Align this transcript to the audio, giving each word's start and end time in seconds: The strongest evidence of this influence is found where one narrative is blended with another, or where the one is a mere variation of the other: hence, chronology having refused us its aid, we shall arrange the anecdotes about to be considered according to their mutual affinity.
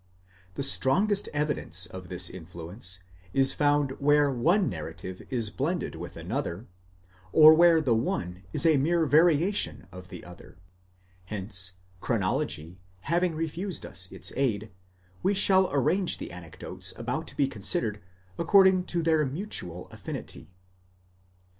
The 0.55 0.63
strongest 0.63 1.29
evidence 1.31 1.85
of 1.85 2.09
this 2.09 2.27
influence 2.27 3.01
is 3.35 3.53
found 3.53 3.91
where 3.99 4.31
one 4.31 4.67
narrative 4.67 5.21
is 5.29 5.51
blended 5.51 5.93
with 5.93 6.17
another, 6.17 6.65
or 7.31 7.53
where 7.53 7.79
the 7.79 7.93
one 7.93 8.41
is 8.51 8.65
a 8.65 8.77
mere 8.77 9.05
variation 9.05 9.87
of 9.91 10.09
the 10.09 10.23
other: 10.25 10.57
hence, 11.25 11.73
chronology 11.99 12.77
having 13.01 13.35
refused 13.35 13.85
us 13.85 14.11
its 14.11 14.33
aid, 14.35 14.71
we 15.21 15.35
shall 15.35 15.69
arrange 15.71 16.17
the 16.17 16.31
anecdotes 16.31 16.95
about 16.97 17.27
to 17.27 17.37
be 17.37 17.47
considered 17.47 18.01
according 18.39 18.85
to 18.85 19.03
their 19.03 19.23
mutual 19.23 19.87
affinity. 19.91 20.49